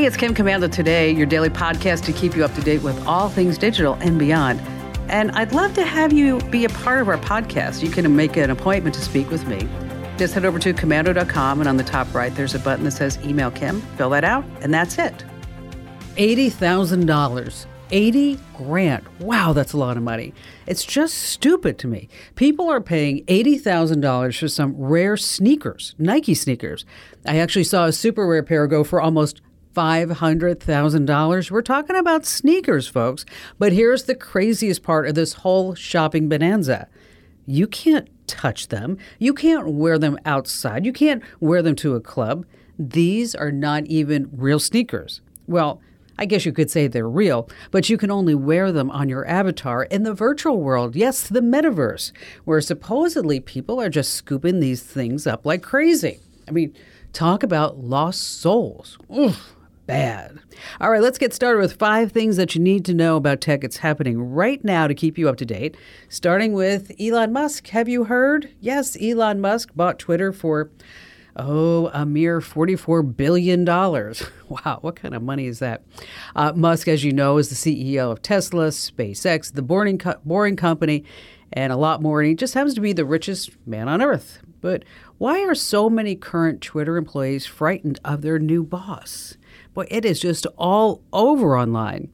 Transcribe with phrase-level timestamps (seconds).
[0.00, 3.06] Hey, it's Kim Komando today, your daily podcast to keep you up to date with
[3.06, 4.58] all things digital and beyond.
[5.10, 7.82] And I'd love to have you be a part of our podcast.
[7.82, 9.68] You can make an appointment to speak with me.
[10.16, 13.18] Just head over to komando.com, and on the top right, there's a button that says
[13.26, 13.82] Email Kim.
[13.98, 15.22] Fill that out, and that's it.
[16.16, 17.66] $80,000.
[17.92, 19.04] 80 grand.
[19.18, 20.32] Wow, that's a lot of money.
[20.66, 22.08] It's just stupid to me.
[22.36, 26.86] People are paying $80,000 for some rare sneakers, Nike sneakers.
[27.26, 29.42] I actually saw a super rare pair go for almost
[29.74, 31.50] $500,000.
[31.50, 33.24] We're talking about sneakers, folks.
[33.58, 36.88] But here's the craziest part of this whole shopping bonanza
[37.46, 42.00] you can't touch them, you can't wear them outside, you can't wear them to a
[42.00, 42.46] club.
[42.78, 45.20] These are not even real sneakers.
[45.48, 45.80] Well,
[46.16, 49.26] I guess you could say they're real, but you can only wear them on your
[49.26, 50.94] avatar in the virtual world.
[50.94, 52.12] Yes, the metaverse,
[52.44, 56.20] where supposedly people are just scooping these things up like crazy.
[56.46, 56.74] I mean,
[57.12, 58.96] talk about lost souls.
[59.12, 59.56] Oof
[59.90, 60.38] bad.
[60.80, 63.64] All right, let's get started with five things that you need to know about tech.
[63.64, 65.76] It's happening right now to keep you up to date.
[66.08, 67.66] Starting with Elon Musk.
[67.68, 68.50] Have you heard?
[68.60, 70.70] Yes, Elon Musk bought Twitter for,
[71.34, 73.66] oh, a mere $44 billion.
[74.50, 75.84] Wow, what kind of money is that?
[76.34, 80.56] Uh, Musk, as you know, is the CEO of Tesla, SpaceX, the Boring, Co- Boring
[80.56, 81.04] Company,
[81.52, 82.20] and a lot more.
[82.20, 84.40] And he just happens to be the richest man on earth.
[84.60, 84.84] But
[85.18, 89.36] why are so many current Twitter employees frightened of their new boss?
[89.74, 92.10] Boy, it is just all over online.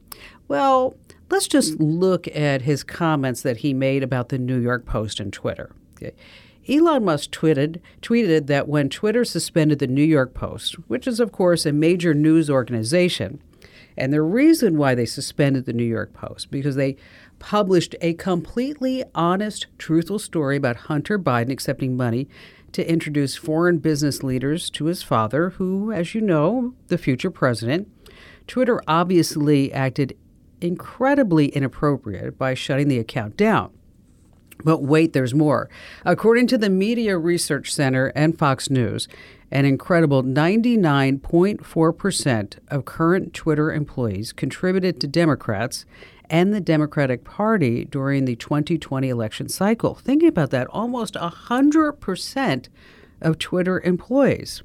[0.47, 0.95] Well,
[1.29, 1.99] let's just mm.
[1.99, 5.71] look at his comments that he made about the New York Post and Twitter.
[5.95, 6.13] Okay.
[6.69, 11.31] Elon Musk tweeted, tweeted that when Twitter suspended the New York Post, which is, of
[11.31, 13.41] course, a major news organization,
[13.95, 16.97] and the reason why they suspended the New York Post, because they
[17.39, 22.27] published a completely honest, truthful story about Hunter Biden accepting money
[22.71, 27.89] to introduce foreign business leaders to his father, who, as you know, the future president.
[28.47, 30.17] Twitter obviously acted
[30.61, 33.71] incredibly inappropriate by shutting the account down.
[34.63, 35.69] But wait, there's more.
[36.03, 39.07] According to the Media Research Center and Fox News,
[39.51, 45.85] an incredible 99.4% of current Twitter employees contributed to Democrats
[46.29, 49.95] and the Democratic Party during the 2020 election cycle.
[49.95, 52.67] Thinking about that, almost 100%
[53.21, 54.63] of Twitter employees.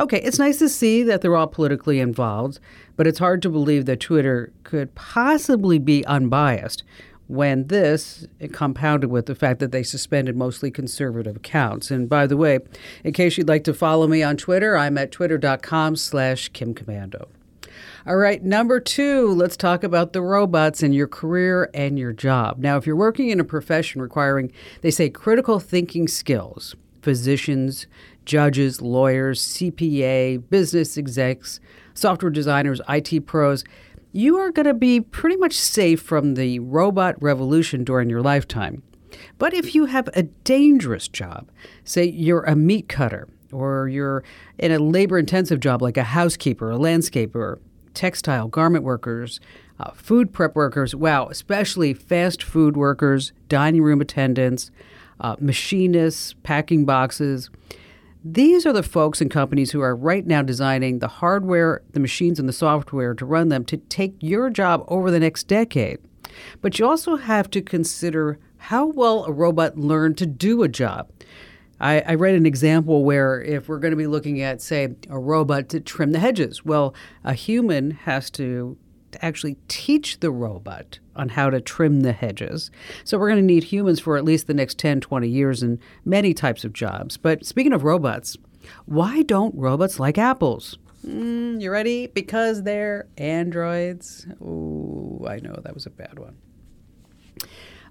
[0.00, 2.60] Okay, it's nice to see that they're all politically involved,
[2.96, 6.84] but it's hard to believe that Twitter could possibly be unbiased
[7.26, 11.90] when this compounded with the fact that they suspended mostly conservative accounts.
[11.90, 12.60] And by the way,
[13.04, 17.28] in case you'd like to follow me on Twitter, I'm at twitter.com slash Kim Komando.
[18.06, 22.58] All right, number two, let's talk about the robots in your career and your job.
[22.58, 27.86] Now, if you're working in a profession requiring, they say, critical thinking skills, physicians,
[28.24, 31.60] judges, lawyers, CPA, business execs,
[31.94, 33.64] software designers, IT pros,
[34.12, 38.82] you are going to be pretty much safe from the robot revolution during your lifetime.
[39.38, 41.50] But if you have a dangerous job,
[41.84, 44.24] say you're a meat cutter, or you're
[44.58, 47.58] in a labor intensive job like a housekeeper, a landscaper,
[47.98, 49.40] textile, garment workers,
[49.80, 54.70] uh, food prep workers, wow, especially fast food workers, dining room attendants,
[55.20, 57.50] uh, machinists, packing boxes.
[58.24, 62.38] These are the folks and companies who are right now designing the hardware, the machines,
[62.38, 65.98] and the software to run them to take your job over the next decade.
[66.60, 71.10] But you also have to consider how well a robot learned to do a job.
[71.80, 75.18] I, I, read an example where if we're going to be looking at, say, a
[75.18, 76.94] robot to trim the hedges, well,
[77.24, 78.76] a human has to
[79.22, 82.70] actually teach the robot on how to trim the hedges.
[83.04, 85.78] So we're going to need humans for at least the next 10, 20 years in
[86.04, 87.16] many types of jobs.
[87.16, 88.36] But speaking of robots,
[88.86, 90.78] why don't robots like apples?
[91.06, 92.06] Mm, you ready?
[92.06, 94.26] Because they're androids.
[94.42, 96.36] Oh, I know that was a bad one.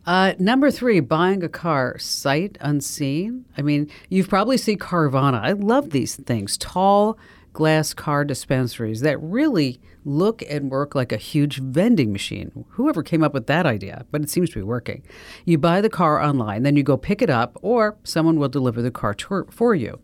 [0.08, 3.44] Uh, number three, buying a car sight unseen.
[3.58, 5.42] I mean, you've probably seen Carvana.
[5.42, 7.18] I love these things tall
[7.52, 12.64] glass car dispensaries that really look and work like a huge vending machine.
[12.70, 15.04] Whoever came up with that idea, but it seems to be working.
[15.44, 18.82] You buy the car online, then you go pick it up, or someone will deliver
[18.82, 20.00] the car to, for you.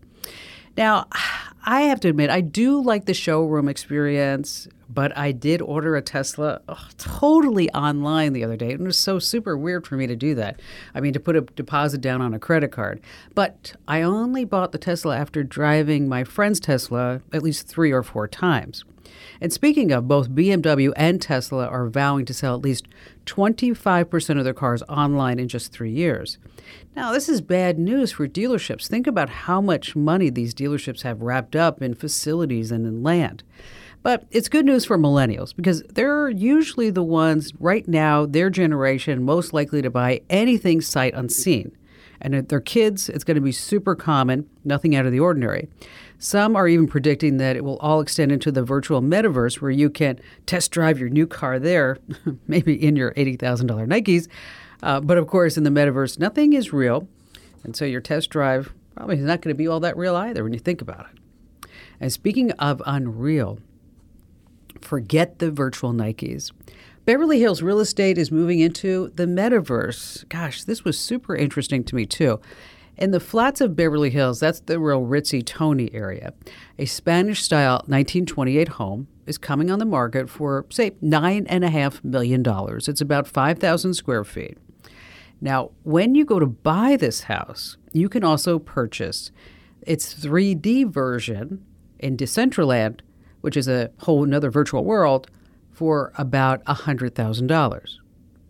[0.75, 1.07] Now,
[1.65, 6.01] I have to admit, I do like the showroom experience, but I did order a
[6.01, 8.71] Tesla oh, totally online the other day.
[8.71, 10.59] It was so super weird for me to do that.
[10.93, 13.01] I mean, to put a deposit down on a credit card.
[13.33, 18.03] But I only bought the Tesla after driving my friend's Tesla at least three or
[18.03, 18.83] four times.
[19.41, 22.87] And speaking of, both BMW and Tesla are vowing to sell at least
[23.25, 26.37] 25% of their cars online in just three years.
[26.95, 28.87] Now, this is bad news for dealerships.
[28.87, 33.43] Think about how much money these dealerships have wrapped up in facilities and in land.
[34.03, 39.23] But it's good news for millennials because they're usually the ones right now, their generation,
[39.23, 41.75] most likely to buy anything sight unseen.
[42.19, 45.67] And if they're kids, it's going to be super common, nothing out of the ordinary.
[46.19, 49.89] Some are even predicting that it will all extend into the virtual metaverse where you
[49.89, 51.97] can test drive your new car there,
[52.47, 54.27] maybe in your $80,000 Nikes.
[54.81, 57.07] Uh, but of course, in the metaverse, nothing is real.
[57.63, 60.43] And so your test drive probably is not going to be all that real either
[60.43, 61.69] when you think about it.
[61.99, 63.59] And speaking of unreal,
[64.83, 66.51] forget the virtual Nikes.
[67.05, 70.27] Beverly Hills real estate is moving into the metaverse.
[70.29, 72.39] Gosh, this was super interesting to me too.
[72.95, 76.33] In the flats of Beverly Hills, that's the real ritzy Tony area,
[76.77, 82.43] a Spanish style 1928 home is coming on the market for, say, $9.5 million.
[82.45, 84.57] It's about 5,000 square feet.
[85.41, 89.31] Now, when you go to buy this house, you can also purchase
[89.81, 91.65] its 3D version
[91.99, 92.99] in Decentraland,
[93.43, 95.29] which is a whole another virtual world,
[95.73, 97.97] for about $100,000.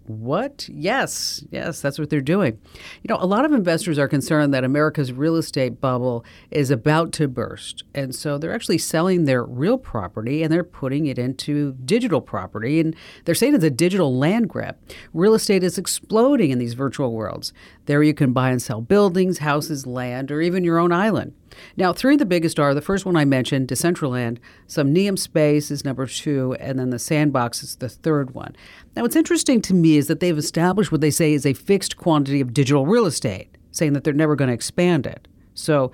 [0.05, 0.67] What?
[0.69, 2.59] Yes, yes, that's what they're doing.
[3.01, 7.13] You know, a lot of investors are concerned that America's real estate bubble is about
[7.13, 7.85] to burst.
[7.95, 12.81] And so they're actually selling their real property and they're putting it into digital property.
[12.81, 14.77] And they're saying it's a digital land grab.
[15.13, 17.53] Real estate is exploding in these virtual worlds.
[17.85, 21.33] There you can buy and sell buildings, houses, land, or even your own island.
[21.77, 25.85] Now, three of the biggest are the first one I mentioned, Decentraland, Somnium Space is
[25.85, 28.55] number two, and then the Sandbox is the third one.
[28.95, 31.97] Now, what's interesting to me is that they've established what they say is a fixed
[31.97, 35.27] quantity of digital real estate, saying that they're never going to expand it.
[35.53, 35.91] So,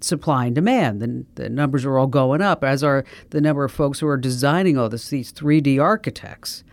[0.00, 3.72] supply and demand, the, the numbers are all going up, as are the number of
[3.72, 6.64] folks who are designing all this, these 3D architects.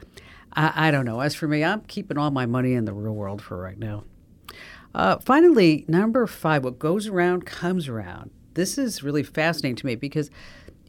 [0.53, 1.19] I, I don't know.
[1.19, 4.03] As for me, I'm keeping all my money in the real world for right now.
[4.95, 8.31] Uh, finally, number five, what goes around comes around.
[8.53, 10.29] This is really fascinating to me because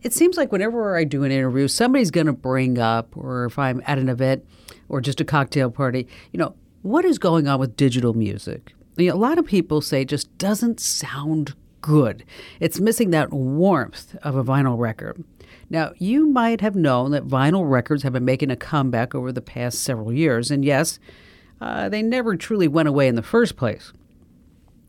[0.05, 3.59] it seems like whenever I do an interview, somebody's going to bring up, or if
[3.59, 4.47] I'm at an event
[4.89, 8.75] or just a cocktail party, you know, what is going on with digital music?
[8.97, 12.25] You know, a lot of people say it just doesn't sound good.
[12.61, 15.25] It's missing that warmth of a vinyl record.
[15.69, 19.43] Now, you might have known that vinyl records have been making a comeback over the
[19.43, 21.01] past several years, and yes,
[21.61, 23.93] uh, they never truly went away in the first place.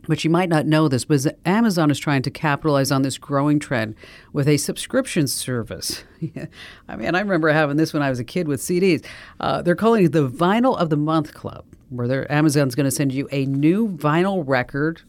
[0.07, 3.59] But you might not know this, but Amazon is trying to capitalize on this growing
[3.59, 3.95] trend
[4.31, 6.03] with a subscription service.
[6.87, 9.05] I mean, I remember having this when I was a kid with CDs.
[9.41, 13.11] Uh, they're calling it the Vinyl of the Month Club, where Amazon's going to send
[13.11, 15.01] you a new vinyl record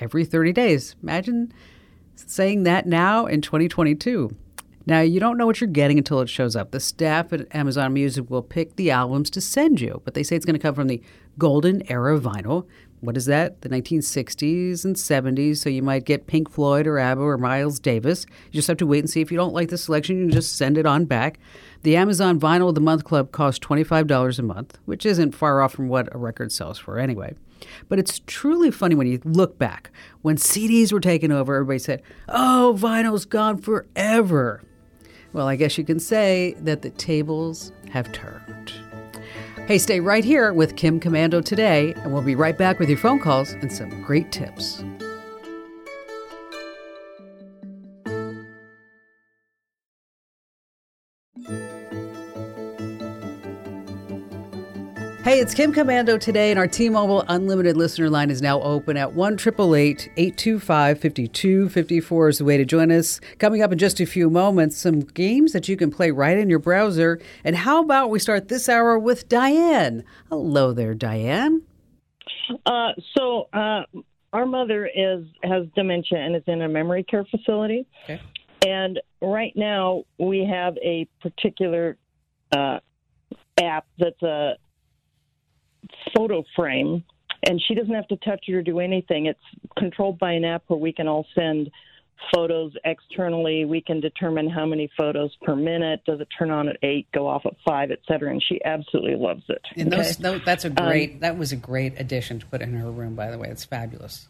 [0.00, 0.96] every 30 days.
[1.00, 1.52] Imagine
[2.16, 4.34] saying that now in 2022.
[4.90, 6.72] Now, you don't know what you're getting until it shows up.
[6.72, 10.34] The staff at Amazon Music will pick the albums to send you, but they say
[10.34, 11.00] it's going to come from the
[11.38, 12.66] golden era vinyl.
[12.98, 13.60] What is that?
[13.60, 15.58] The 1960s and 70s.
[15.58, 18.26] So you might get Pink Floyd or ABBA or Miles Davis.
[18.46, 19.20] You just have to wait and see.
[19.20, 21.38] If you don't like the selection, you can just send it on back.
[21.84, 25.72] The Amazon Vinyl of the Month Club costs $25 a month, which isn't far off
[25.72, 27.36] from what a record sells for anyway.
[27.88, 29.92] But it's truly funny when you look back.
[30.22, 34.62] When CDs were taken over, everybody said, oh, vinyl's gone forever.
[35.32, 38.72] Well, I guess you can say that the tables have turned.
[39.66, 42.98] Hey, stay right here with Kim Komando today, and we'll be right back with your
[42.98, 44.82] phone calls and some great tips.
[55.30, 58.96] Hey, it's Kim Komando today, and our T Mobile Unlimited listener line is now open
[58.96, 63.20] at 1 825 5254 is the way to join us.
[63.38, 66.50] Coming up in just a few moments, some games that you can play right in
[66.50, 67.20] your browser.
[67.44, 70.02] And how about we start this hour with Diane?
[70.30, 71.62] Hello there, Diane.
[72.66, 73.82] Uh, so, uh,
[74.32, 77.86] our mother is has dementia and is in a memory care facility.
[78.02, 78.20] Okay.
[78.66, 81.96] And right now, we have a particular
[82.50, 82.80] uh,
[83.60, 84.56] app that's a
[86.16, 87.04] photo frame,
[87.44, 89.26] and she doesn't have to touch it or do anything.
[89.26, 89.40] It's
[89.78, 91.70] controlled by an app where we can all send
[92.32, 93.64] photos externally.
[93.64, 96.02] We can determine how many photos per minute.
[96.04, 98.30] Does it turn on at eight, go off at five, et cetera?
[98.30, 99.62] And she absolutely loves it.
[99.76, 100.12] And okay?
[100.18, 101.14] those, that's a great.
[101.14, 103.14] Um, that was a great addition to put in her room.
[103.14, 104.28] By the way, it's fabulous.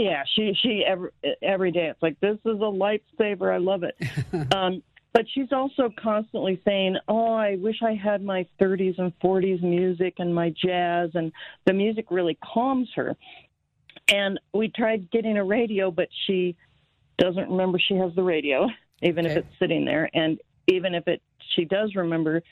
[0.00, 1.10] Yeah, she she every
[1.40, 1.86] every day.
[1.86, 3.52] It's like this is a lifesaver.
[3.52, 3.96] I love it.
[4.54, 4.82] um,
[5.14, 10.14] but she's also constantly saying, "Oh, I wish I had my 30s and 40s music
[10.18, 11.32] and my jazz." And
[11.64, 13.16] the music really calms her.
[14.08, 16.56] And we tried getting a radio, but she
[17.16, 18.68] doesn't remember she has the radio,
[19.02, 19.36] even okay.
[19.36, 20.10] if it's sitting there.
[20.12, 21.22] And even if it
[21.54, 22.42] she does remember,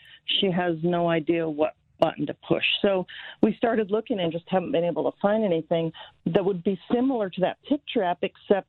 [0.40, 2.64] she has no idea what button to push.
[2.80, 3.06] So
[3.42, 5.92] we started looking and just haven't been able to find anything
[6.26, 8.68] that would be similar to that picture trap, except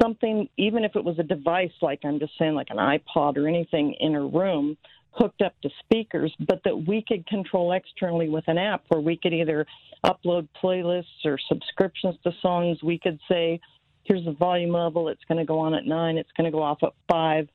[0.00, 3.48] something, even if it was a device, like I'm just saying, like an iPod or
[3.48, 4.76] anything in her room,
[5.12, 9.16] hooked up to speakers, but that we could control externally with an app where we
[9.16, 9.66] could either
[10.04, 12.82] upload playlists or subscriptions to songs.
[12.82, 13.60] We could say,
[14.02, 16.62] here's the volume level, it's going to go on at nine, it's going to go
[16.62, 17.48] off at five.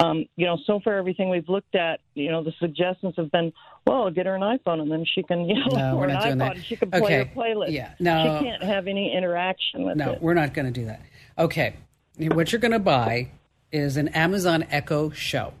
[0.00, 3.52] Um, you know, so far everything we've looked at, you know, the suggestions have been,
[3.84, 6.62] well, get her an iPhone and then she can, you know, no, or an iPod
[6.62, 7.16] she can play okay.
[7.16, 7.72] her playlist.
[7.72, 10.12] Yeah, no, she can't have any interaction with no, it.
[10.12, 11.00] No, we're not going to do that.
[11.38, 11.74] Okay,
[12.16, 13.30] what you're going to buy
[13.70, 15.54] is an Amazon Echo Show.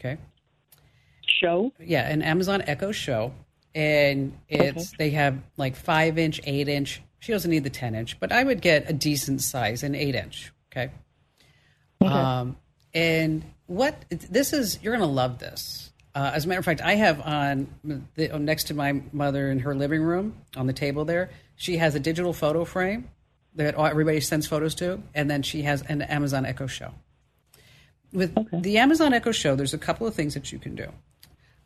[0.00, 0.16] Okay.
[1.26, 1.72] Show.
[1.78, 3.34] Yeah, an Amazon Echo Show,
[3.74, 4.96] and it's okay.
[4.98, 7.02] they have like five inch, eight inch.
[7.18, 10.14] She doesn't need the ten inch, but I would get a decent size, an eight
[10.14, 10.52] inch.
[10.72, 10.90] Okay.
[12.00, 12.10] okay.
[12.10, 12.56] Um,
[12.94, 15.92] and what this is, you're going to love this.
[16.14, 19.58] Uh, as a matter of fact, I have on the, next to my mother in
[19.60, 21.30] her living room on the table there.
[21.56, 23.10] She has a digital photo frame
[23.58, 26.94] that everybody sends photos to, and then she has an Amazon Echo Show.
[28.12, 28.60] With okay.
[28.60, 30.88] the Amazon Echo Show, there's a couple of things that you can do.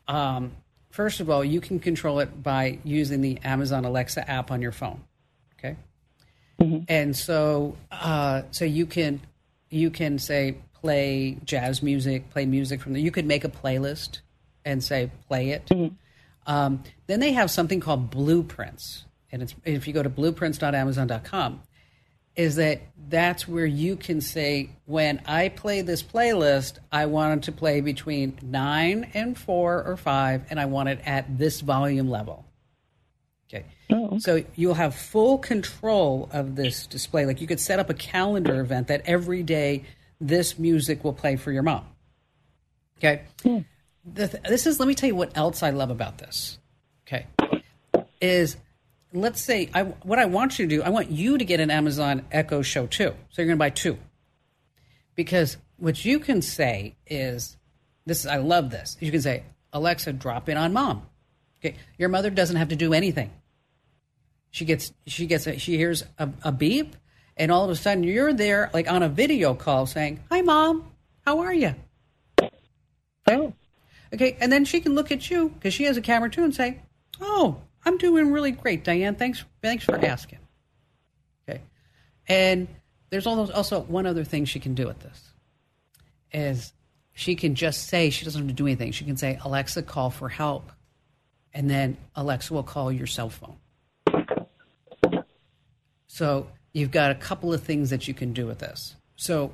[0.08, 0.52] Um,
[0.90, 4.72] first of all, you can control it by using the Amazon Alexa app on your
[4.72, 5.02] phone.
[5.58, 5.76] Okay,
[6.60, 6.84] mm-hmm.
[6.88, 9.20] and so uh, so you can
[9.68, 13.02] you can say play jazz music, play music from there.
[13.02, 14.20] You could make a playlist
[14.64, 15.66] and say play it.
[15.66, 15.94] Mm-hmm.
[16.46, 21.62] Um, then they have something called blueprints, and it's if you go to blueprints.amazon.com,
[22.34, 27.42] is that that's where you can say when I play this playlist, I want it
[27.44, 32.08] to play between nine and four or five, and I want it at this volume
[32.08, 32.46] level.
[33.52, 33.66] Okay.
[33.90, 34.18] Oh.
[34.18, 37.26] So you'll have full control of this display.
[37.26, 39.84] Like you could set up a calendar event that every day
[40.20, 41.84] this music will play for your mom.
[42.98, 43.22] Okay.
[43.44, 43.64] Mm.
[44.04, 46.58] this is, let me tell you what else I love about this.
[47.06, 47.26] Okay.
[48.20, 48.56] Is
[49.12, 51.70] let's say I, what I want you to do, I want you to get an
[51.70, 53.14] Amazon Echo Show too.
[53.30, 53.98] So you're going to buy two.
[55.14, 57.56] Because what you can say is,
[58.06, 58.96] this is, I love this.
[59.00, 61.06] You can say, Alexa, drop in on mom.
[61.60, 61.76] Okay.
[61.98, 63.30] Your mother doesn't have to do anything.
[64.50, 66.96] She gets, she gets, a, she hears a, a beep
[67.36, 70.84] and all of a sudden you're there like on a video call saying, "Hi, mom,
[71.24, 71.74] how are you?"
[73.26, 73.52] Oh,
[74.12, 76.54] okay, and then she can look at you because she has a camera too and
[76.54, 76.80] say,
[77.20, 79.14] "Oh, I'm doing really great, Diane.
[79.14, 80.38] Thanks, thanks for asking."
[81.48, 81.60] Okay,
[82.28, 82.68] and
[83.10, 85.32] there's also one other thing she can do with this
[86.32, 86.72] is
[87.12, 88.92] she can just say she doesn't have to do anything.
[88.92, 90.72] She can say, "Alexa, call for help,"
[91.52, 93.56] and then Alexa will call your cell phone.
[96.06, 98.96] So you've got a couple of things that you can do with this.
[99.16, 99.52] So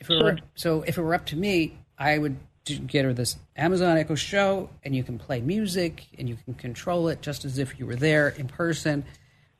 [0.00, 3.36] if it were, so if it were up to me, I would get her this
[3.56, 7.58] Amazon Echo Show, and you can play music and you can control it just as
[7.58, 9.04] if you were there in person.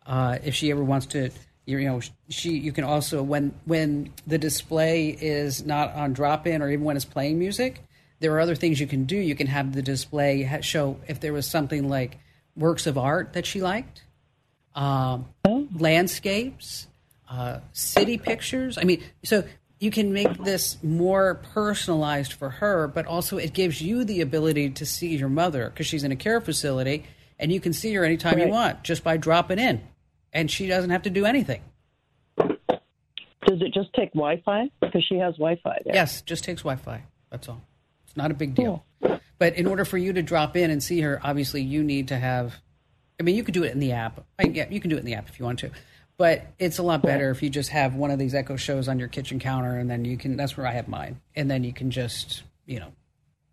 [0.06, 1.30] Uh, if she ever wants to,
[1.66, 6.62] you know, she you can also when when the display is not on drop in
[6.62, 7.82] or even when it's playing music,
[8.20, 9.16] there are other things you can do.
[9.16, 12.18] You can have the display show if there was something like
[12.56, 14.02] works of art that she liked
[14.74, 15.26] um,
[15.76, 16.86] landscapes,
[17.30, 18.78] uh, city pictures.
[18.78, 19.44] I mean, so
[19.78, 24.70] you can make this more personalized for her, but also it gives you the ability
[24.70, 27.04] to see your mother because she's in a care facility
[27.38, 28.46] and you can see her anytime right.
[28.46, 29.82] you want just by dropping in.
[30.32, 31.62] And she doesn't have to do anything.
[32.36, 34.70] Does it just take Wi Fi?
[34.80, 35.94] Because she has Wi Fi there.
[35.94, 37.04] Yes, just takes Wi Fi.
[37.30, 37.62] That's all.
[38.06, 38.84] It's not a big deal.
[39.02, 39.20] Cool.
[39.38, 42.16] But in order for you to drop in and see her, obviously you need to
[42.16, 42.60] have
[43.18, 44.24] I mean, you could do it in the app.
[44.38, 45.70] I, yeah, you can do it in the app if you want to,
[46.16, 48.98] but it's a lot better if you just have one of these Echo shows on
[48.98, 50.36] your kitchen counter, and then you can.
[50.36, 52.92] That's where I have mine, and then you can just, you know,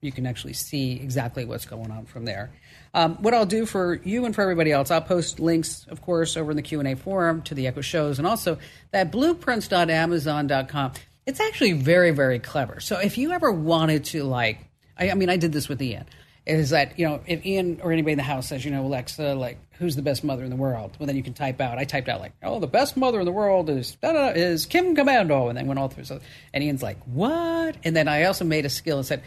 [0.01, 2.51] you can actually see exactly what's going on from there.
[2.93, 6.37] Um, what I'll do for you and for everybody else, I'll post links, of course,
[6.37, 8.57] over in the Q and A forum to the Echo shows, and also
[8.91, 10.91] that blueprints.amazon.com.
[11.25, 12.79] It's actually very, very clever.
[12.79, 14.59] So if you ever wanted to, like,
[14.97, 16.05] I, I mean, I did this with Ian
[16.51, 19.35] is that you know if Ian or anybody in the house says you know Alexa
[19.35, 20.95] like who's the best mother in the world?
[20.99, 23.25] Well then you can type out I typed out like oh the best mother in
[23.25, 26.03] the world is is Kim Komando and then went all through.
[26.03, 26.19] So
[26.53, 27.77] and Ian's like what?
[27.83, 29.23] And then I also made a skill and said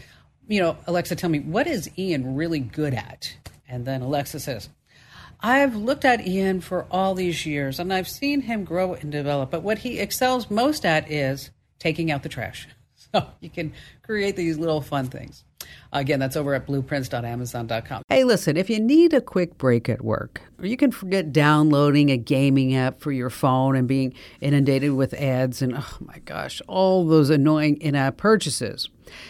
[0.47, 3.35] you know Alexa tell me what is Ian really good at?
[3.67, 4.69] And then Alexa says
[5.41, 9.49] I've looked at Ian for all these years and I've seen him grow and develop
[9.51, 12.67] but what he excels most at is taking out the trash.
[13.13, 13.71] So you can
[14.03, 15.45] create these little fun things
[15.93, 18.03] Again, that's over at blueprints.amazon.com.
[18.09, 22.11] Hey, listen, if you need a quick break at work, or you can forget downloading
[22.11, 26.61] a gaming app for your phone and being inundated with ads and, oh my gosh,
[26.67, 28.89] all those annoying in app purchases.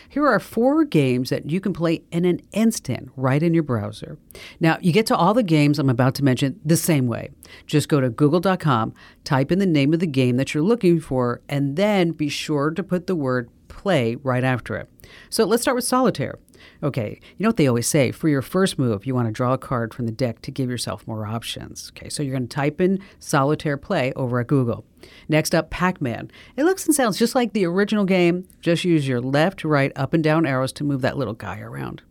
[0.10, 4.18] Here are four games that you can play in an instant right in your browser.
[4.60, 7.30] Now, you get to all the games I'm about to mention the same way.
[7.68, 11.42] Just go to google.com, type in the name of the game that you're looking for,
[11.50, 14.90] and then be sure to put the word play right after it.
[15.30, 16.40] So let's start with solitaire.
[16.82, 19.54] Okay, you know what they always say for your first move, you want to draw
[19.54, 21.92] a card from the deck to give yourself more options.
[21.96, 24.86] Okay, so you're going to type in solitaire play over at Google.
[25.30, 26.32] Next up, Pac Man.
[26.58, 30.14] It looks and sounds just like the original game, just use your left, right, up,
[30.14, 32.02] and down arrows to move that little guy around.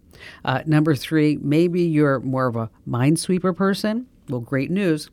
[0.45, 4.07] Uh, number three, maybe you're more of a minesweeper person.
[4.29, 5.11] Well, great news.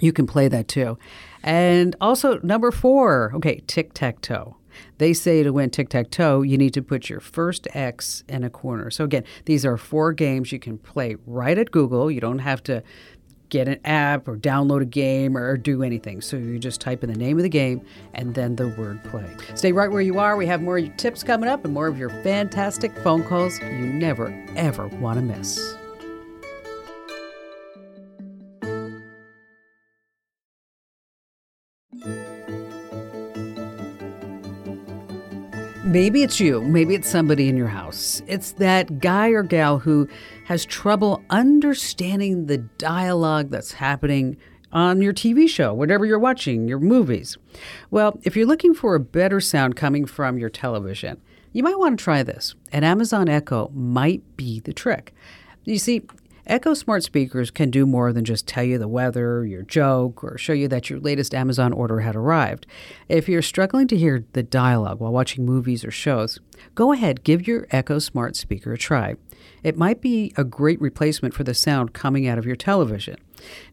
[0.00, 0.98] You can play that too.
[1.42, 4.56] And also, number four, okay, tic tac toe.
[4.98, 8.44] They say to win tic tac toe, you need to put your first X in
[8.44, 8.90] a corner.
[8.90, 12.10] So, again, these are four games you can play right at Google.
[12.10, 12.82] You don't have to
[13.48, 16.20] get an app or download a game or do anything.
[16.20, 17.80] So, you just type in the name of the game
[18.14, 19.30] and then the word play.
[19.54, 20.36] Stay right where you are.
[20.36, 24.34] We have more tips coming up and more of your fantastic phone calls you never,
[24.56, 25.76] ever want to miss.
[35.86, 38.20] Maybe it's you, maybe it's somebody in your house.
[38.26, 40.08] It's that guy or gal who
[40.46, 44.36] has trouble understanding the dialogue that's happening
[44.72, 47.38] on your TV show, whatever you're watching, your movies.
[47.92, 51.20] Well, if you're looking for a better sound coming from your television,
[51.52, 52.56] you might want to try this.
[52.72, 55.14] An Amazon Echo might be the trick.
[55.64, 56.02] You see,
[56.48, 60.38] Echo smart speakers can do more than just tell you the weather, your joke, or
[60.38, 62.66] show you that your latest Amazon order had arrived.
[63.08, 66.38] If you're struggling to hear the dialogue while watching movies or shows,
[66.76, 69.16] go ahead, give your Echo smart speaker a try.
[69.64, 73.16] It might be a great replacement for the sound coming out of your television.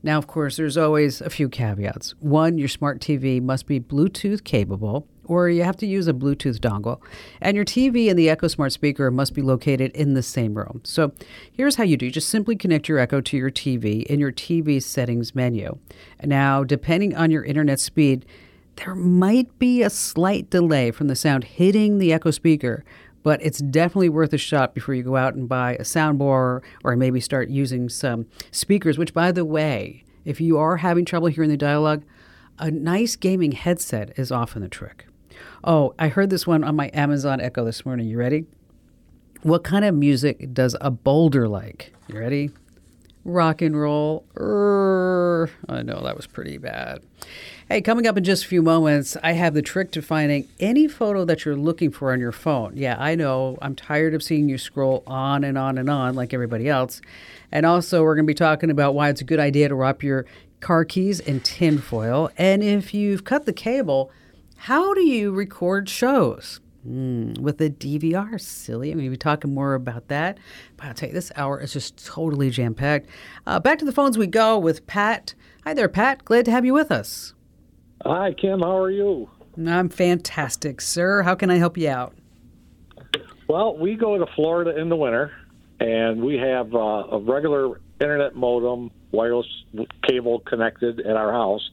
[0.01, 2.15] Now, of course, there's always a few caveats.
[2.21, 6.59] One, your smart TV must be Bluetooth capable or you have to use a Bluetooth
[6.59, 7.01] dongle.
[7.41, 10.81] And your TV and the Echo Smart speaker must be located in the same room.
[10.83, 11.11] So
[11.51, 12.05] here's how you do.
[12.05, 15.77] You just simply connect your Echo to your TV in your TV settings menu.
[16.23, 18.25] Now, depending on your internet speed,
[18.77, 22.83] there might be a slight delay from the sound hitting the Echo speaker,
[23.21, 26.95] but it's definitely worth a shot before you go out and buy a soundbar or
[26.95, 31.49] maybe start using some speakers, which, by the way, if you are having trouble hearing
[31.49, 32.03] the dialogue,
[32.59, 35.05] a nice gaming headset is often the trick.
[35.63, 38.07] Oh, I heard this one on my Amazon Echo this morning.
[38.07, 38.45] You ready?
[39.41, 41.93] What kind of music does a boulder like?
[42.07, 42.51] You ready?
[43.25, 44.25] Rock and roll.
[44.37, 47.01] I know that was pretty bad.
[47.69, 50.89] Hey, coming up in just a few moments, I have the trick to finding any
[50.89, 52.73] photo that you're looking for on your phone.
[52.75, 53.57] Yeah, I know.
[53.61, 57.01] I'm tired of seeing you scroll on and on and on like everybody else.
[57.51, 60.03] And also, we're going to be talking about why it's a good idea to wrap
[60.03, 60.25] your
[60.59, 62.29] car keys in tinfoil.
[62.37, 64.11] And if you've cut the cable,
[64.55, 66.59] how do you record shows?
[66.87, 68.91] Mm, with a DVR, silly.
[68.91, 70.37] I'm going to be talking more about that.
[70.75, 73.09] But I'll tell you, this hour is just totally jam packed.
[73.47, 75.33] Uh, back to the phones we go with Pat.
[75.63, 76.25] Hi there, Pat.
[76.25, 77.33] Glad to have you with us.
[78.05, 78.59] Hi, Kim.
[78.59, 79.29] How are you?
[79.65, 81.21] I'm fantastic, sir.
[81.21, 82.15] How can I help you out?
[83.47, 85.31] Well, we go to Florida in the winter,
[85.79, 86.77] and we have uh,
[87.11, 89.47] a regular internet modem, wireless
[90.07, 91.69] cable connected at our house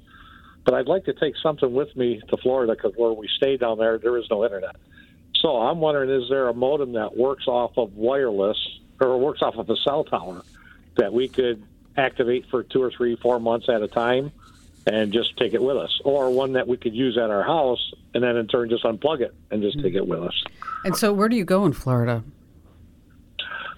[0.71, 3.79] but I'd like to take something with me to Florida because where we stay down
[3.79, 4.77] there, there is no internet.
[5.41, 8.57] So I'm wondering, is there a modem that works off of wireless
[9.01, 10.43] or works off of a cell tower
[10.95, 11.65] that we could
[11.97, 14.31] activate for two or three, four months at a time
[14.87, 17.93] and just take it with us, or one that we could use at our house
[18.15, 19.97] and then in turn just unplug it and just take mm-hmm.
[19.97, 20.45] it with us.
[20.85, 22.23] And so, where do you go in Florida?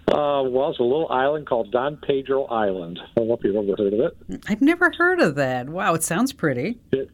[0.09, 2.99] Uh, well, it's a little island called Don Pedro Island.
[3.03, 4.45] I don't know if you've ever heard of it.
[4.49, 5.69] I've never heard of that.
[5.69, 6.79] Wow, it sounds pretty.
[6.91, 7.11] It,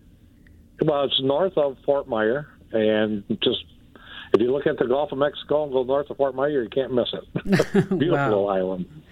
[0.81, 3.65] well, it's north of Fort Myer, and just
[4.35, 6.69] if you look at the Gulf of Mexico and go north of Fort Myer, you
[6.69, 7.45] can't miss it.
[7.73, 8.29] Beautiful wow.
[8.29, 9.03] little island.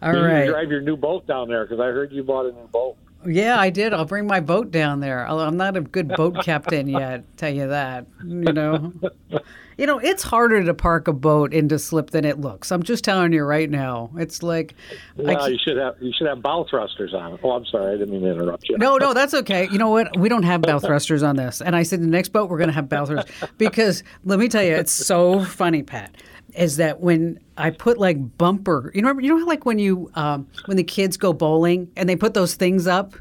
[0.00, 0.46] All you right.
[0.46, 2.96] drive your new boat down there because I heard you bought a new boat.
[3.26, 3.92] Yeah, I did.
[3.92, 5.26] I'll bring my boat down there.
[5.28, 8.06] I'm not a good boat captain yet, tell you that.
[8.24, 8.92] You know.
[9.76, 12.72] You know, it's harder to park a boat into slip than it looks.
[12.72, 14.10] I'm just telling you right now.
[14.16, 14.74] It's like
[15.16, 17.40] Well, you should have you should have bow thrusters on it.
[17.44, 18.76] Oh, I'm sorry, I didn't mean to interrupt you.
[18.76, 19.68] No, no, that's okay.
[19.70, 20.18] You know what?
[20.18, 21.62] We don't have bow thrusters on this.
[21.62, 23.32] And I said the next boat we're gonna have bow thrusters.
[23.56, 26.12] Because let me tell you, it's so funny, Pat
[26.54, 30.10] is that when I put like bumper, you know, you know how like when you
[30.14, 33.14] um, when the kids go bowling and they put those things up,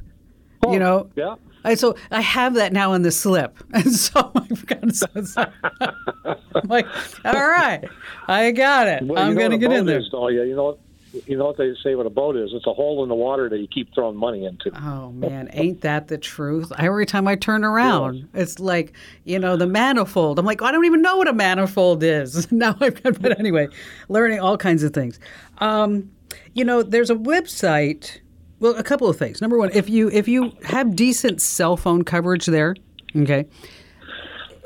[0.65, 1.35] oh, you know, yeah.
[1.63, 5.45] I, so I have that now in the slip, and so I've got so, so
[5.81, 6.87] I'm like,
[7.25, 7.83] all right,
[8.27, 9.03] I got it.
[9.03, 9.99] Well, I'm you going to get in there.
[9.99, 10.77] Is, yeah, you know,
[11.25, 12.51] you know what they say what a boat is?
[12.53, 14.71] It's a hole in the water that you keep throwing money into.
[14.75, 16.71] Oh man, ain't that the truth?
[16.77, 18.93] Every time I turn around, it's like
[19.23, 20.37] you know the manifold.
[20.39, 22.51] I'm like, I don't even know what a manifold is.
[22.51, 23.67] now I've got, but anyway,
[24.09, 25.19] learning all kinds of things.
[25.59, 26.11] Um,
[26.53, 28.19] you know, there's a website.
[28.59, 29.39] Well, a couple of things.
[29.39, 32.75] Number one, if you if you have decent cell phone coverage there,
[33.15, 33.45] okay,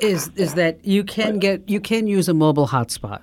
[0.00, 3.20] is is that you can get you can use a mobile hotspot,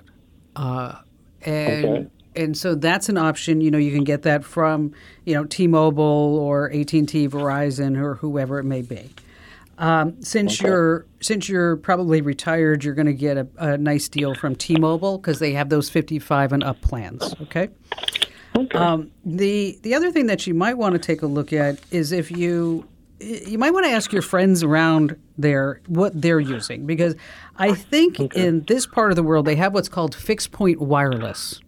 [0.56, 0.94] uh,
[1.42, 2.06] and Okay.
[2.36, 3.60] And so that's an option.
[3.60, 4.92] You know, you can get that from
[5.24, 9.10] you know T-Mobile or AT and T, Verizon, or whoever it may be.
[9.78, 14.34] Um, since you're since you're probably retired, you're going to get a, a nice deal
[14.34, 17.34] from T-Mobile because they have those 55 and up plans.
[17.42, 17.70] Okay.
[18.74, 22.12] Um, the the other thing that you might want to take a look at is
[22.12, 22.86] if you
[23.20, 27.14] you might want to ask your friends around there what they're using because
[27.56, 31.60] I think in this part of the world they have what's called fixed point wireless.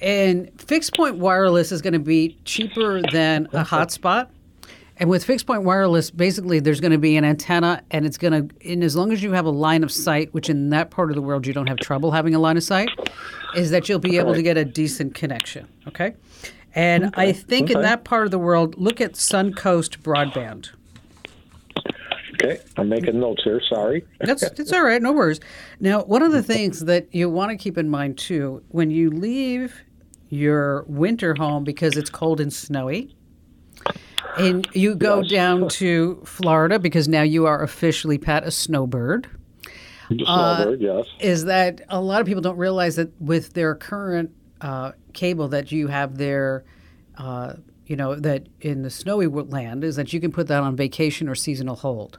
[0.00, 4.28] And fixed point wireless is going to be cheaper than a hotspot.
[4.98, 8.48] And with fixed point wireless, basically there's going to be an antenna and it's going
[8.48, 11.10] to and as long as you have a line of sight, which in that part
[11.10, 12.88] of the world you don't have trouble having a line of sight,
[13.54, 16.14] is that you'll be able to get a decent connection, okay?
[16.74, 20.70] And I think in that part of the world, look at Suncoast Broadband.
[22.42, 23.60] Okay, I'm making notes here.
[23.68, 24.04] Sorry.
[24.20, 25.40] That's it's all right, no worries.
[25.80, 29.10] Now, one of the things that you want to keep in mind too, when you
[29.10, 29.74] leave
[30.28, 33.16] your winter home because it's cold and snowy,
[34.38, 39.28] and you go down to Florida because now you are officially Pat a snowbird,
[40.10, 41.06] Uh, snowbird, yes.
[41.20, 45.72] is that a lot of people don't realize that with their current uh, cable that
[45.72, 46.64] you have there,
[47.18, 47.54] uh,
[47.86, 51.28] you know, that in the snowy land is that you can put that on vacation
[51.28, 52.18] or seasonal hold.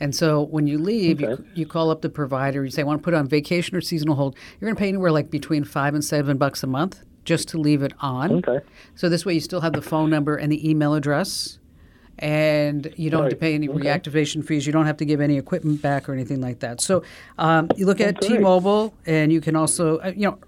[0.00, 1.42] And so when you leave, you, Okay.
[1.54, 3.80] you call up the provider, you say, I want to put it on vacation or
[3.80, 4.36] seasonal hold.
[4.60, 7.58] You're going to pay anywhere like between five and seven bucks a month just to
[7.58, 8.32] leave it on.
[8.36, 8.60] Okay.
[8.94, 11.58] So this way you still have the phone number and the email address.
[12.20, 13.78] And you don't have to pay any Okay.
[13.84, 14.66] reactivation fees.
[14.66, 16.80] You don't have to give any equipment back or anything like that.
[16.80, 17.04] So
[17.38, 18.20] um, you look at.
[18.20, 20.38] T-Mobile, and you can also, uh, you know,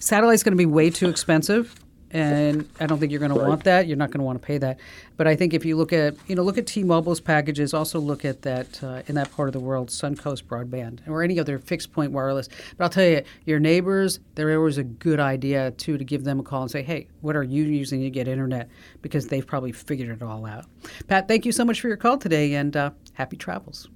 [0.00, 1.76] satellite's going to be way too expensive,
[2.12, 3.86] and I don't think you're going to want that.
[3.86, 4.78] You're not going to want to pay that.
[5.16, 7.72] But I think if you look at, you know, look at T-Mobile's packages.
[7.72, 11.40] Also look at that uh, in that part of the world, Suncoast Broadband or any
[11.40, 12.48] other fixed point wireless.
[12.76, 16.40] But I'll tell you, your neighbors, they're always a good idea too to give them
[16.40, 18.68] a call and say, hey, what are you using to get internet?
[19.00, 20.66] Because they've probably figured it all out.
[21.06, 23.88] Pat, thank you so much for your call today, and uh, happy travels.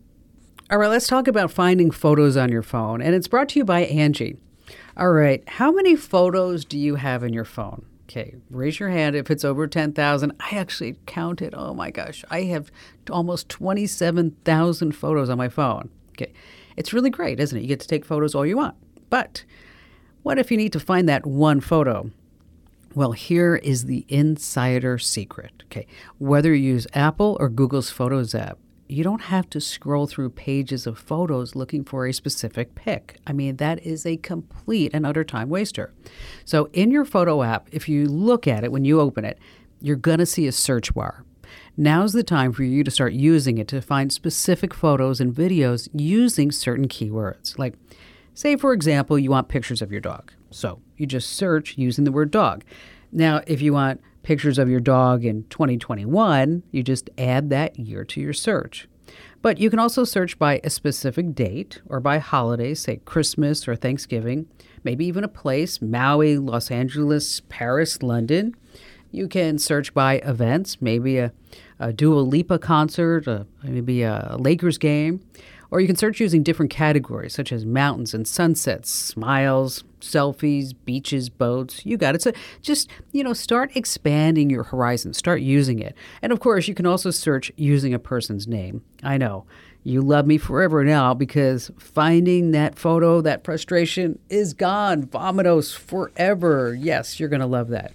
[0.71, 3.01] All right, let's talk about finding photos on your phone.
[3.01, 4.37] And it's brought to you by Angie.
[4.97, 7.85] All right, how many photos do you have in your phone?
[8.09, 10.33] Okay, raise your hand if it's over 10,000.
[10.39, 11.55] I actually counted.
[11.57, 12.71] Oh my gosh, I have
[13.11, 15.91] almost 27,000 photos on my phone.
[16.11, 16.33] Okay,
[16.77, 17.63] it's really great, isn't it?
[17.63, 18.77] You get to take photos all you want.
[19.11, 19.45] But
[20.23, 22.11] what if you need to find that one photo?
[22.95, 25.65] Well, here is the insider secret.
[25.65, 25.89] Okay,
[26.19, 30.87] whether you use Apple or Google's Photos app, you don't have to scroll through pages
[30.87, 33.19] of photos looking for a specific pic.
[33.27, 35.93] I mean, that is a complete and utter time waster.
[36.45, 39.39] So, in your photo app, if you look at it when you open it,
[39.81, 41.25] you're going to see a search bar.
[41.77, 45.89] Now's the time for you to start using it to find specific photos and videos
[45.93, 47.59] using certain keywords.
[47.59, 47.75] Like,
[48.35, 50.33] say, for example, you want pictures of your dog.
[50.51, 52.65] So you just search using the word dog.
[53.13, 58.05] Now, if you want pictures of your dog in 2021, you just add that year
[58.05, 58.89] to your search.
[59.41, 63.77] But you can also search by a specific date or by holidays, say Christmas or
[63.77, 64.49] Thanksgiving,
[64.83, 68.57] maybe even a place Maui, Los Angeles, Paris, London.
[69.13, 71.33] You can search by events, maybe a,
[71.79, 75.21] a Dua Lipa concert, a, maybe a Lakers game.
[75.77, 81.29] Or you can search using different categories such as mountains and sunsets, smiles, selfies, beaches,
[81.29, 81.85] boats.
[81.85, 82.23] You got it.
[82.23, 85.95] So just, you know, start expanding your horizon, start using it.
[86.23, 88.85] And of course, you can also search using a person's name.
[89.03, 89.45] I know.
[89.85, 95.03] You love me forever now because finding that photo, that frustration is gone.
[95.03, 96.75] Vomitos forever.
[96.75, 97.93] Yes, you're going to love that.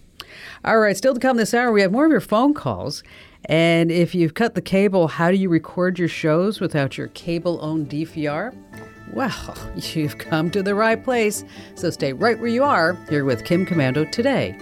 [0.63, 3.01] All right, still to come this hour, we have more of your phone calls.
[3.45, 7.59] And if you've cut the cable, how do you record your shows without your cable
[7.61, 8.55] owned DVR?
[9.13, 11.43] Well, you've come to the right place.
[11.75, 14.55] So stay right where you are here with Kim Komando today.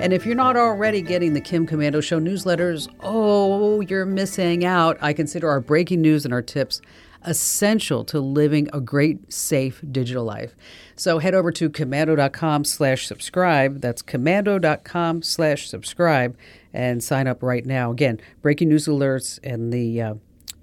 [0.00, 4.96] And if you're not already getting the Kim Komando Show newsletters, oh, you're missing out.
[5.02, 6.80] I consider our breaking news and our tips
[7.24, 10.54] essential to living a great, safe digital life.
[10.96, 13.80] So head over to komando.com slash subscribe.
[13.80, 16.36] That's komando.com slash subscribe
[16.72, 17.90] and sign up right now.
[17.90, 20.14] Again, breaking news alerts and the uh,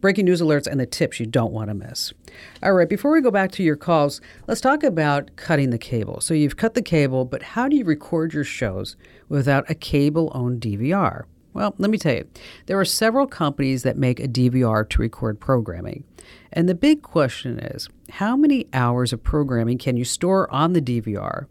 [0.01, 2.13] breaking news alerts and the tips you don't want to miss.
[2.61, 6.21] All right, before we go back to your calls, let's talk about cutting the cable.
[6.21, 8.95] So you've cut the cable, but how do you record your shows
[9.29, 11.23] without a cable owned DVR?
[11.57, 12.27] Well, let me tell you,
[12.67, 16.03] there are several companies that make a DVR to record programming.
[16.53, 20.81] And the big question is how many hours of programming can you store on the
[20.83, 21.47] DVR?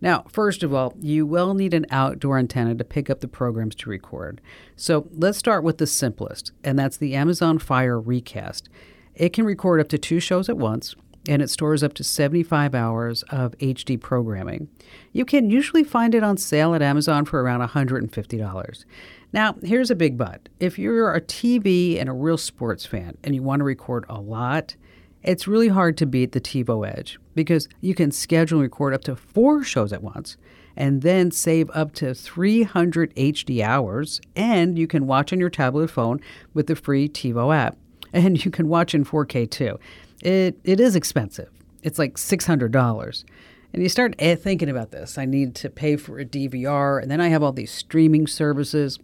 [0.00, 3.74] Now, first of all, you will need an outdoor antenna to pick up the programs
[3.74, 4.40] to record.
[4.76, 8.70] So let's start with the simplest, and that's the Amazon Fire Recast.
[9.14, 10.94] It can record up to two shows at once
[11.28, 14.68] and it stores up to 75 hours of HD programming.
[15.12, 18.84] You can usually find it on sale at Amazon for around $150.
[19.32, 20.48] Now, here's a big but.
[20.58, 24.20] If you're a TV and a real sports fan and you want to record a
[24.20, 24.76] lot,
[25.22, 29.02] it's really hard to beat the TiVo Edge because you can schedule and record up
[29.02, 30.36] to four shows at once
[30.76, 35.90] and then save up to 300 HD hours, and you can watch on your tablet
[35.90, 36.20] phone
[36.54, 37.76] with the free TiVo app.
[38.12, 39.78] And you can watch in 4K too.
[40.22, 41.50] It, it is expensive.
[41.82, 43.24] It's like $600.
[43.72, 45.16] And you start eh, thinking about this.
[45.16, 48.98] I need to pay for a DVR, and then I have all these streaming services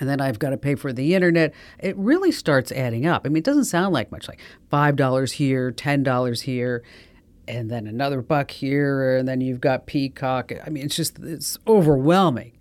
[0.00, 1.52] and then I've got to pay for the internet.
[1.78, 3.22] It really starts adding up.
[3.24, 4.40] I mean, it doesn't sound like much, like
[4.72, 6.82] $5 here, $10 here,
[7.46, 10.52] and then another buck here, and then you've got Peacock.
[10.64, 12.52] I mean, it's just, it's overwhelming.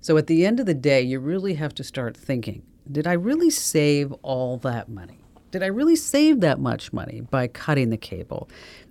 [0.00, 3.14] So at the end of the day, you really have to start thinking did I
[3.14, 5.23] really save all that money?
[5.54, 8.48] Did I really save that much money by cutting the cable?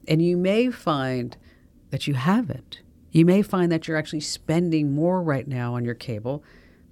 [0.08, 1.36] And you may find
[1.90, 2.80] that you haven't.
[3.12, 6.42] You may find that you're actually spending more right now on your cable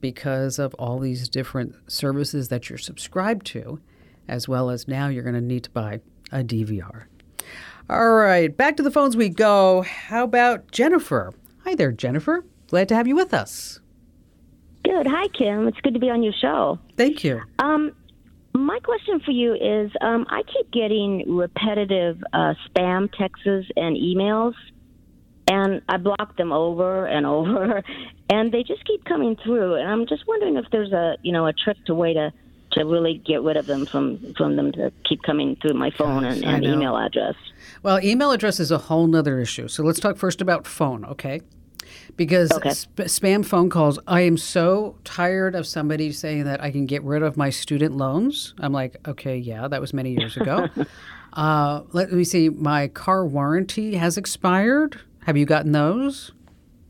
[0.01, 3.79] because of all these different services that you're subscribed to,
[4.27, 6.01] as well as now you're going to need to buy
[6.33, 7.05] a DVR.
[7.89, 9.83] All right, back to the phones we go.
[9.83, 11.31] How about Jennifer?
[11.63, 12.43] Hi there, Jennifer.
[12.67, 13.79] Glad to have you with us.
[14.83, 15.07] Good.
[15.07, 15.67] Hi, Kim.
[15.67, 16.79] It's good to be on your show.
[16.97, 17.41] Thank you.
[17.59, 17.93] Um,
[18.53, 24.53] my question for you is um, I keep getting repetitive uh, spam texts and emails
[25.51, 27.83] and I block them over and over,
[28.29, 29.75] and they just keep coming through.
[29.75, 32.31] And I'm just wondering if there's a you know a trick to way to
[32.73, 36.23] to really get rid of them from from them to keep coming through my phone
[36.23, 37.35] and, and email address.
[37.83, 39.67] Well, email address is a whole nother issue.
[39.67, 41.41] So let's talk first about phone, okay?
[42.21, 42.69] Because okay.
[42.77, 47.01] sp- spam phone calls, I am so tired of somebody saying that I can get
[47.01, 48.53] rid of my student loans.
[48.59, 50.69] I'm like, okay, yeah, that was many years ago.
[51.33, 55.01] uh, let me see, my car warranty has expired.
[55.25, 56.31] Have you gotten those?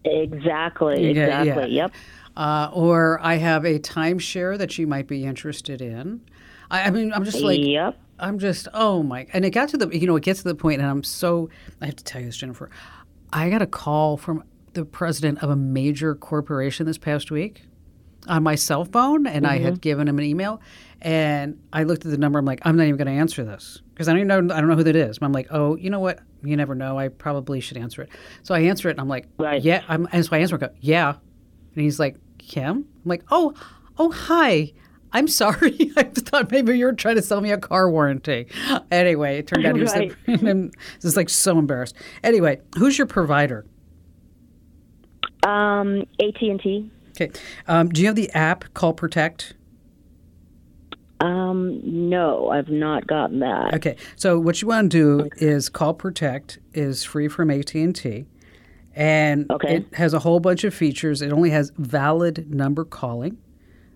[0.03, 1.05] Exactly.
[1.05, 1.69] Exactly.
[1.69, 1.83] Yeah.
[1.83, 1.93] Yep.
[2.35, 6.19] Uh, or I have a timeshare that you might be interested in.
[6.69, 7.97] I, I mean, I'm just like, yep.
[8.19, 10.55] I'm just, oh my, and it got to the, you know, it gets to the
[10.55, 12.69] point, and I'm so, I have to tell you this, Jennifer.
[13.31, 17.63] I got a call from the president of a major corporation this past week
[18.27, 19.53] on my cell phone, and mm-hmm.
[19.53, 19.79] I had mm-hmm.
[19.79, 20.61] given him an email,
[21.01, 22.39] and I looked at the number.
[22.39, 24.55] I'm like, I'm not even going to answer this because I don't even know.
[24.55, 25.19] I don't know who that is.
[25.19, 26.19] But I'm like, oh, you know what?
[26.43, 26.97] You never know.
[26.97, 28.09] I probably should answer it.
[28.43, 29.61] So I answer it, and I'm like, right.
[29.61, 29.83] yeah.
[29.87, 30.59] I'm, and so I answer it.
[30.59, 31.15] Go, yeah.
[31.75, 32.69] And he's like, Kim.
[32.77, 33.53] I'm like, oh,
[33.97, 34.73] oh, hi.
[35.13, 35.91] I'm sorry.
[35.97, 38.47] I thought maybe you were trying to sell me a car warranty.
[38.91, 40.13] Anyway, it turned out he was right.
[40.25, 41.95] the, this is like so embarrassed.
[42.23, 43.65] Anyway, who's your provider?
[45.43, 46.91] Um, AT and T.
[47.11, 47.31] Okay.
[47.67, 49.53] Um, do you have the app Call Protect?
[51.21, 53.75] Um, no, I've not gotten that.
[53.75, 57.95] Okay, so what you want to do is call Protect is free from AT and
[57.95, 58.25] T,
[58.95, 59.77] and okay.
[59.77, 61.21] it has a whole bunch of features.
[61.21, 63.37] It only has valid number calling,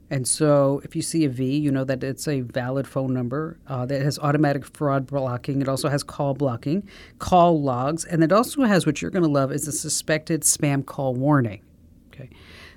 [0.10, 3.58] and so if you see a V, you know that it's a valid phone number.
[3.68, 5.62] Uh, that has automatic fraud blocking.
[5.62, 6.88] It also has call blocking,
[7.18, 10.86] call logs, and it also has what you're going to love is a suspected spam
[10.86, 11.62] call warning.
[12.14, 12.30] Okay.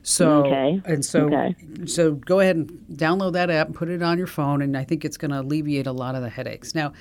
[0.02, 0.80] So okay.
[0.86, 1.54] and so okay.
[1.84, 4.84] so go ahead and download that app and put it on your phone, and I
[4.84, 6.74] think it's going to alleviate a lot of the headaches.
[6.74, 6.94] Now,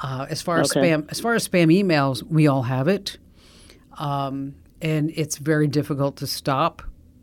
[0.00, 3.18] uh, as far as spam as far as spam emails, we all have it,
[3.98, 6.82] um, and it's very difficult to stop.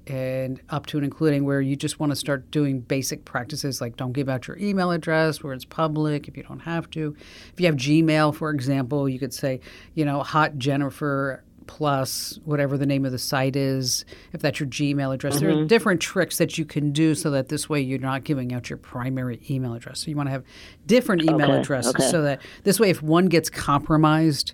[0.10, 3.96] And up to and including where you just want to start doing basic practices like
[3.96, 7.16] don't give out your email address where it's public if you don't have to.
[7.54, 9.60] If you have Gmail, for example, you could say,
[9.94, 14.68] you know, hot Jennifer plus whatever the name of the site is, if that's your
[14.68, 15.36] Gmail address.
[15.36, 15.46] Mm-hmm.
[15.46, 15.68] There are mm-hmm.
[15.68, 18.78] different tricks that you can do so that this way you're not giving out your
[18.78, 20.00] primary email address.
[20.00, 20.44] So you want to have
[20.88, 21.60] different email okay.
[21.60, 22.10] addresses okay.
[22.10, 24.54] so that this way, if one gets compromised,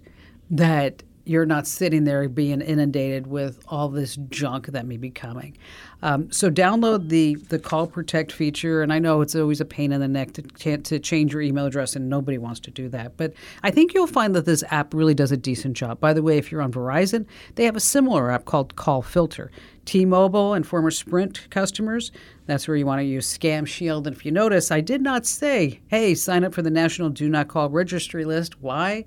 [0.50, 5.58] that you're not sitting there being inundated with all this junk that may be coming.
[6.02, 9.92] Um, so download the the Call Protect feature, and I know it's always a pain
[9.92, 13.18] in the neck to to change your email address, and nobody wants to do that.
[13.18, 13.34] But
[13.64, 16.00] I think you'll find that this app really does a decent job.
[16.00, 19.52] By the way, if you're on Verizon, they have a similar app called Call Filter.
[19.86, 22.12] T-Mobile and former Sprint customers,
[22.48, 24.08] that's where you want to use Scam Shield.
[24.08, 27.30] And if you notice, I did not say, "Hey, sign up for the National Do
[27.30, 29.06] Not Call Registry list." Why?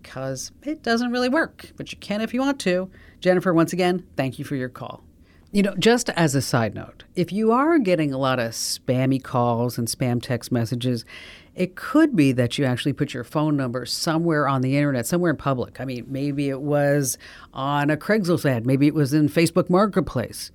[0.00, 2.90] Because it doesn't really work, but you can if you want to.
[3.20, 5.02] Jennifer, once again, thank you for your call.
[5.54, 9.22] You know, just as a side note, if you are getting a lot of spammy
[9.22, 11.04] calls and spam text messages,
[11.54, 15.30] it could be that you actually put your phone number somewhere on the internet, somewhere
[15.30, 15.78] in public.
[15.78, 17.18] I mean, maybe it was
[17.52, 20.50] on a Craigslist ad, maybe it was in Facebook Marketplace.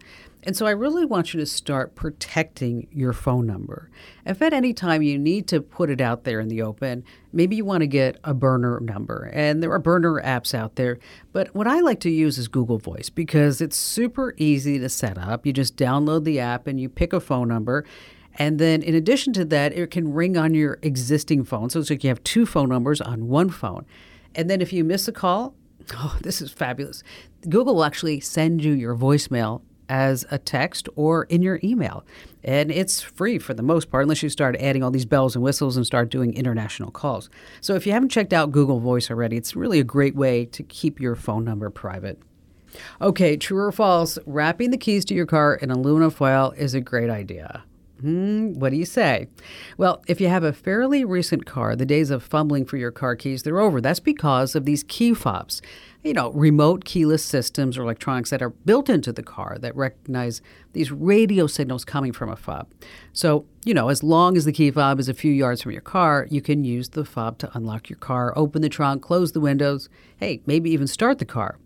[0.48, 3.92] And so I really want you to start protecting your phone number.
[4.26, 7.58] If at any time you need to put it out there in the open, maybe
[7.58, 9.30] you want to get a burner number.
[9.34, 11.00] And there are burner apps out there.
[11.34, 15.18] But what I like to use is Google Voice because it's super easy to set
[15.18, 15.46] up.
[15.46, 17.84] You just download the app and you pick a phone number.
[18.36, 21.70] And then, in addition to that, it can ring on your existing phone.
[21.70, 23.86] So it's like you have two phone numbers on one phone.
[24.34, 25.56] And then, if you miss a call,
[25.96, 27.04] oh, this is fabulous.
[27.50, 32.06] Google will actually send you your voicemail as a text or in your email.
[32.44, 35.44] And it's free for the most part, unless you start adding all these bells and
[35.44, 37.30] whistles and start doing international calls.
[37.62, 40.64] So if you haven't checked out Google Voice already, it's really a great way to
[40.64, 42.20] keep your phone number private.
[43.02, 46.82] Okay, true or false, wrapping the keys to your car in aluminum foil is a
[46.82, 47.64] great idea.
[48.00, 49.28] Hmm, what do you say?
[49.78, 53.16] Well, if you have a fairly recent car, the days of fumbling for your car
[53.16, 53.82] keys, they're over.
[53.82, 55.62] That's because of these key fobs
[56.08, 60.42] you know, remote keyless systems or electronics that are built into the car that recognize
[60.72, 62.72] these radio signals coming from a fob.
[63.12, 65.82] So, you know, as long as the key fob is a few yards from your
[65.82, 69.42] car, you can use the fob to unlock your car, open the trunk, close the
[69.42, 71.58] windows, hey, maybe even start the car.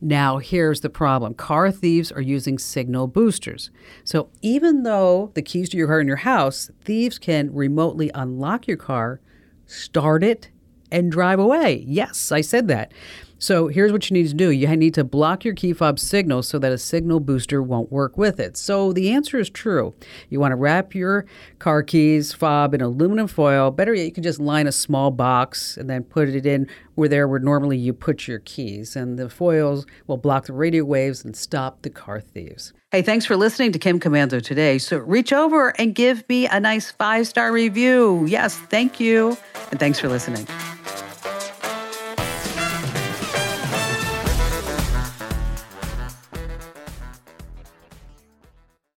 [0.00, 3.70] Now, here's the problem car thieves are using signal boosters.
[4.04, 8.68] So, even though the keys to your car in your house, thieves can remotely unlock
[8.68, 9.20] your car,
[9.66, 10.50] start it,
[10.90, 11.84] and drive away.
[11.86, 12.92] Yes, I said that.
[13.38, 14.50] So here's what you need to do.
[14.50, 18.16] You need to block your key fob signal so that a signal booster won't work
[18.16, 18.56] with it.
[18.56, 19.94] So the answer is true.
[20.30, 21.26] You want to wrap your
[21.58, 23.70] car keys fob in aluminum foil.
[23.70, 27.08] Better yet, you can just line a small box and then put it in where
[27.08, 28.96] there where normally you put your keys.
[28.96, 32.72] And the foils will block the radio waves and stop the car thieves.
[32.90, 34.78] Hey, thanks for listening to Kim Komando today.
[34.78, 38.24] So reach over and give me a nice five star review.
[38.26, 39.36] Yes, thank you.
[39.70, 40.46] And thanks for listening.